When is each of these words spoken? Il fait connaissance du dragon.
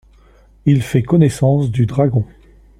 Il 0.65 0.81
fait 0.81 1.03
connaissance 1.03 1.69
du 1.69 1.85
dragon. 1.85 2.25